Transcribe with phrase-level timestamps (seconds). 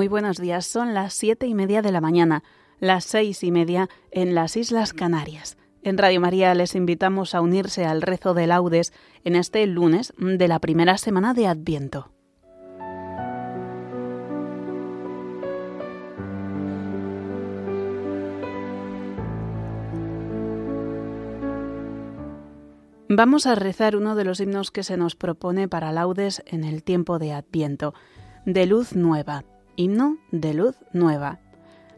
[0.00, 2.42] Muy buenos días, son las siete y media de la mañana,
[2.78, 5.58] las seis y media en las Islas Canarias.
[5.82, 8.94] En Radio María les invitamos a unirse al rezo de laudes
[9.24, 12.12] en este lunes de la primera semana de Adviento.
[23.10, 26.82] Vamos a rezar uno de los himnos que se nos propone para laudes en el
[26.82, 27.92] tiempo de Adviento,
[28.46, 29.44] de luz nueva,
[29.80, 31.40] himno de luz nueva.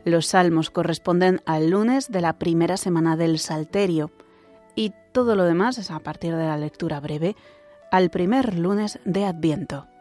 [0.05, 4.11] Los salmos corresponden al lunes de la primera semana del Salterio
[4.75, 7.37] y todo lo demás es a partir de la lectura breve
[7.91, 9.92] al primer lunes de Adviento.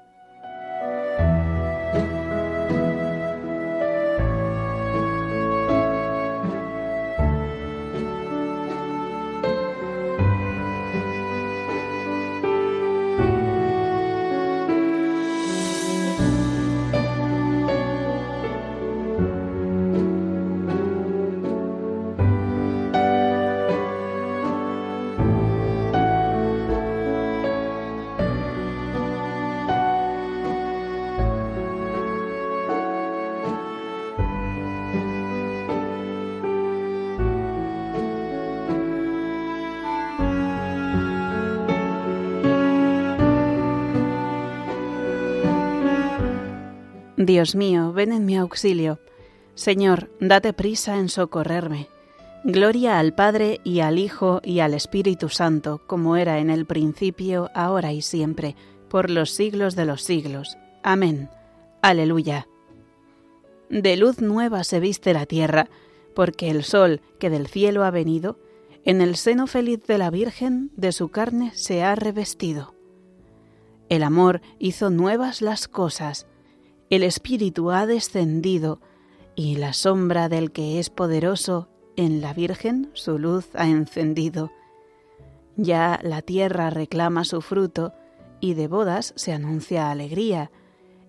[47.25, 48.99] Dios mío, ven en mi auxilio.
[49.53, 51.87] Señor, date prisa en socorrerme.
[52.43, 57.51] Gloria al Padre y al Hijo y al Espíritu Santo, como era en el principio,
[57.53, 58.55] ahora y siempre,
[58.89, 60.57] por los siglos de los siglos.
[60.81, 61.29] Amén.
[61.83, 62.47] Aleluya.
[63.69, 65.69] De luz nueva se viste la tierra,
[66.15, 68.39] porque el sol que del cielo ha venido,
[68.83, 72.73] en el seno feliz de la Virgen de su carne se ha revestido.
[73.89, 76.25] El amor hizo nuevas las cosas,
[76.91, 78.81] el Espíritu ha descendido
[79.33, 84.51] y la sombra del que es poderoso en la Virgen su luz ha encendido.
[85.55, 87.93] Ya la tierra reclama su fruto
[88.41, 90.51] y de bodas se anuncia alegría.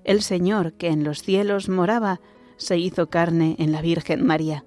[0.05, 2.21] El Señor que en los cielos moraba
[2.57, 4.65] se hizo carne en la Virgen María.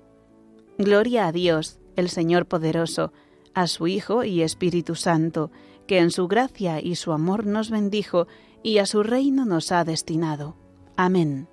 [0.77, 3.13] Gloria a Dios, el Señor poderoso,
[3.53, 5.49] a su Hijo y Espíritu Santo,
[5.87, 8.27] que en su gracia y su amor nos bendijo
[8.63, 10.64] y a su reino nos ha destinado.
[10.97, 11.47] Amén.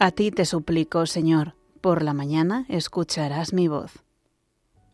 [0.00, 4.04] A ti te suplico, Señor, por la mañana escucharás mi voz.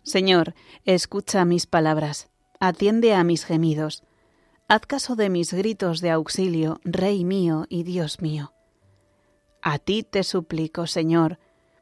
[0.03, 4.03] Señor, escucha mis palabras, atiende a mis gemidos,
[4.67, 8.55] haz caso de mis gritos de auxilio, Rey mío y Dios mío.
[9.61, 11.39] A ti te suplico, Señor,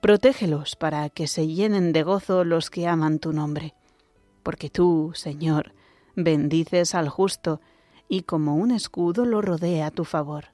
[0.00, 3.74] Protégelos para que se llenen de gozo los que aman tu nombre.
[4.44, 5.72] Porque tú, Señor,
[6.14, 7.60] bendices al justo
[8.08, 10.46] y como un escudo lo rodea a tu favor.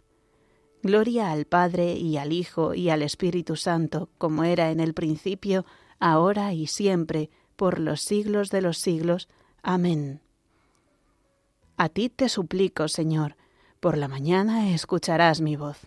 [0.82, 5.67] Gloria al Padre y al Hijo y al Espíritu Santo, como era en el principio,
[5.99, 9.29] ahora y siempre, por los siglos de los siglos.
[9.62, 10.20] Amén.
[11.76, 13.37] A ti te suplico, Señor,
[13.81, 15.87] por la mañana escucharás mi voz.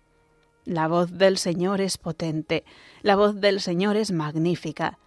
[0.65, 2.63] La voz del Señor es potente,
[3.01, 4.99] la voz del Señor es magnífica,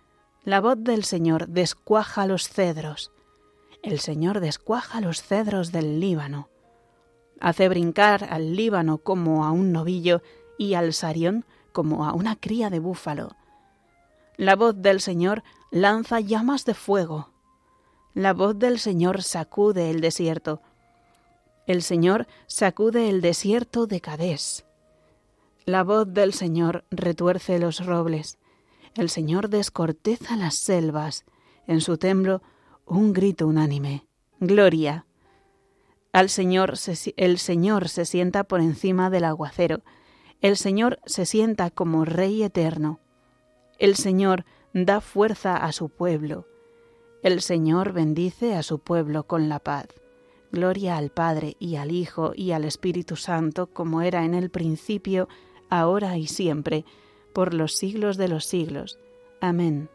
[0.43, 3.13] la voz del Señor descuaja los cedros.
[3.83, 6.49] El Señor descuaja los cedros del Líbano.
[7.41, 10.23] Hace brincar al Líbano como a un novillo
[10.59, 13.37] y al Sarión como a una cría de búfalo.
[14.37, 17.31] La voz del Señor lanza llamas de fuego.
[18.13, 20.61] La voz del Señor sacude el desierto.
[21.67, 24.65] El Señor sacude el desierto de Cadés.
[25.67, 28.37] La voz del Señor retuerce los robles.
[28.97, 31.25] El Señor descorteza las selvas.
[31.67, 32.43] En su templo
[32.85, 34.05] un grito unánime.
[34.41, 35.07] Gloria.
[36.13, 36.75] Al Señor
[37.17, 39.83] el Señor se sienta por encima del aguacero.
[40.43, 43.01] El Señor se sienta como Rey eterno.
[43.79, 44.45] El Señor
[44.75, 46.47] da fuerza a su pueblo.
[47.23, 49.87] El Señor bendice a su pueblo con la paz.
[50.53, 55.27] Gloria al Padre y al Hijo y al Espíritu Santo, como era en el principio,
[55.79, 56.85] ahora y siempre,
[57.33, 58.99] por los siglos de los siglos.
[59.41, 59.89] Amén.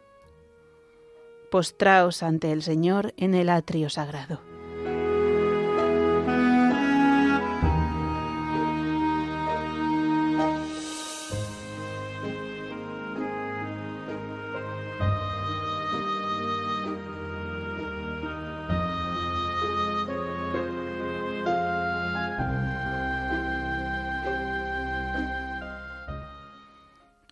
[1.50, 4.40] Postraos ante el Señor en el atrio sagrado.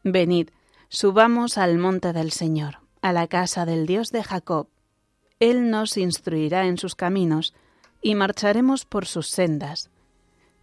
[0.04, 0.50] Venid,
[0.88, 4.68] subamos al monte del Señor, a la casa del Dios de Jacob.
[5.40, 7.54] Él nos instruirá en sus caminos,
[8.00, 9.90] y marcharemos por sus sendas.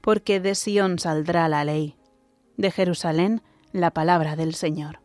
[0.01, 1.95] Porque de Sión saldrá la ley,
[2.57, 5.04] de Jerusalén la palabra del Señor.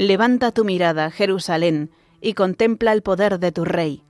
[0.00, 1.90] Levanta tu mirada, Jerusalén,
[2.22, 4.02] y contempla el poder de tu Rey.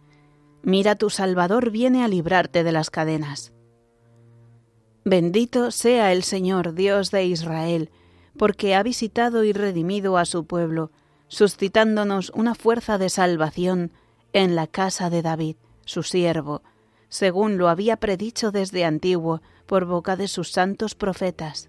[0.62, 3.52] Mira, tu Salvador viene a librarte de las cadenas.
[5.04, 7.90] Bendito sea el Señor Dios de Israel,
[8.38, 10.92] porque ha visitado y redimido a su pueblo,
[11.26, 13.90] suscitándonos una fuerza de salvación
[14.32, 15.56] en la casa de David,
[15.86, 16.62] su siervo,
[17.08, 21.68] según lo había predicho desde antiguo por boca de sus santos profetas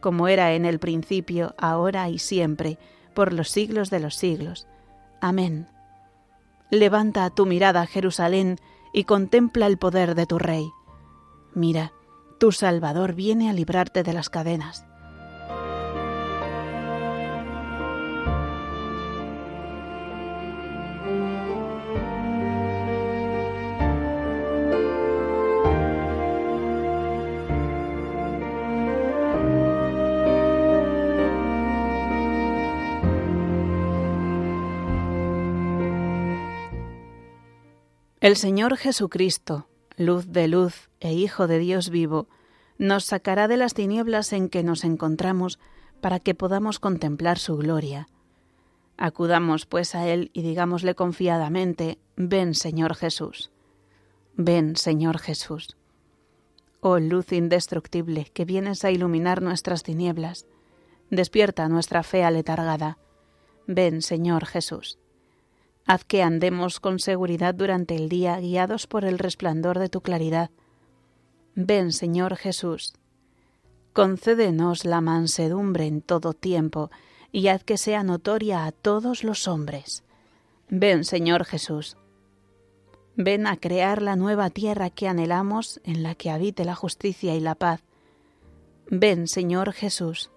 [0.00, 2.78] como era en el principio, ahora y siempre,
[3.14, 4.66] por los siglos de los siglos.
[5.20, 5.68] Amén.
[6.70, 8.58] Levanta tu mirada, Jerusalén,
[8.92, 10.70] y contempla el poder de tu Rey.
[11.54, 11.92] Mira,
[12.38, 14.84] tu Salvador viene a librarte de las cadenas.
[38.28, 42.28] El Señor Jesucristo, luz de luz e Hijo de Dios vivo,
[42.76, 45.58] nos sacará de las tinieblas en que nos encontramos
[46.02, 48.06] para que podamos contemplar su gloria.
[48.98, 53.50] Acudamos pues a Él y digámosle confiadamente, ven Señor Jesús,
[54.34, 55.78] ven Señor Jesús.
[56.80, 60.44] Oh luz indestructible que vienes a iluminar nuestras tinieblas,
[61.08, 62.98] despierta nuestra fe aletargada,
[63.66, 64.98] ven Señor Jesús.
[65.88, 70.50] Haz que andemos con seguridad durante el día, guiados por el resplandor de tu claridad.
[71.54, 72.92] Ven, Señor Jesús.
[73.94, 76.90] Concédenos la mansedumbre en todo tiempo,
[77.32, 80.04] y haz que sea notoria a todos los hombres.
[80.68, 81.96] Ven, Señor Jesús.
[83.16, 87.40] Ven a crear la nueva tierra que anhelamos, en la que habite la justicia y
[87.40, 87.82] la paz.
[88.90, 90.30] Ven, Señor Jesús.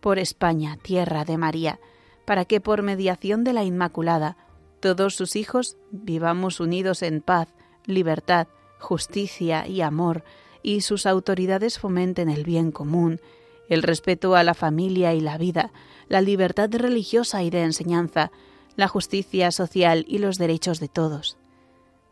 [0.00, 1.78] Por España, tierra de María,
[2.24, 4.38] para que por mediación de la Inmaculada
[4.80, 7.48] todos sus hijos vivamos unidos en paz,
[7.84, 10.24] libertad, justicia y amor,
[10.62, 13.20] y sus autoridades fomenten el bien común,
[13.68, 15.72] el respeto a la familia y la vida,
[16.08, 18.30] la libertad religiosa y de enseñanza,
[18.76, 21.38] la justicia social y los derechos de todos.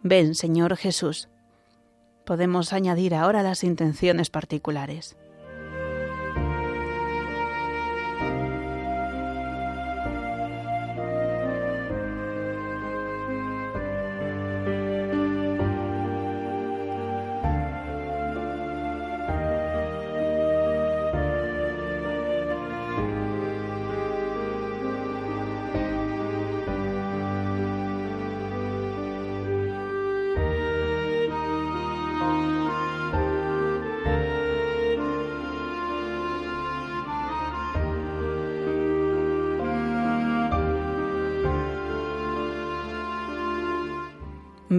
[0.02, 1.28] Ven, Señor Jesús.
[2.24, 5.16] Podemos añadir ahora las intenciones particulares.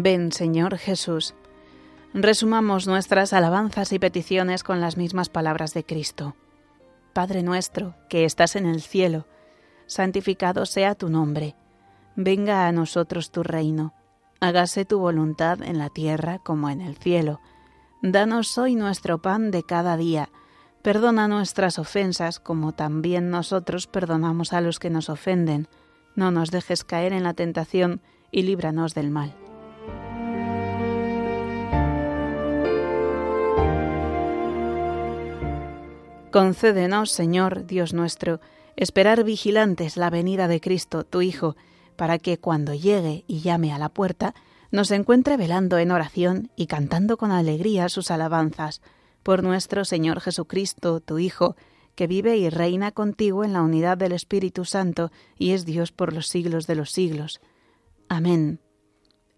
[0.01, 1.35] Ven, Señor Jesús.
[2.13, 6.35] Resumamos nuestras alabanzas y peticiones con las mismas palabras de Cristo.
[7.13, 9.25] Padre nuestro, que estás en el cielo,
[9.85, 11.55] santificado sea tu nombre.
[12.15, 13.93] Venga a nosotros tu reino.
[14.41, 17.39] Hágase tu voluntad en la tierra como en el cielo.
[18.01, 20.29] Danos hoy nuestro pan de cada día.
[20.81, 25.67] Perdona nuestras ofensas como también nosotros perdonamos a los que nos ofenden.
[26.15, 29.35] No nos dejes caer en la tentación y líbranos del mal.
[36.35, 38.41] Concédenos, Señor Dios nuestro,
[38.75, 41.55] esperar vigilantes la venida de Cristo, tu Hijo,
[41.95, 44.35] para que cuando llegue y llame a la puerta,
[44.69, 48.81] nos encuentre velando en oración y cantando con alegría sus alabanzas,
[49.23, 51.55] por nuestro Señor Jesucristo, tu Hijo,
[51.95, 56.11] que vive y reina contigo en la unidad del Espíritu Santo y es Dios por
[56.11, 57.39] los siglos de los siglos.
[58.09, 58.59] Amén.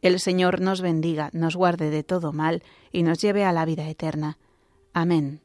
[0.01, 3.87] El Señor nos bendiga, nos guarde de todo mal y nos lleve a la vida
[3.87, 4.39] eterna.
[4.93, 5.41] Amén.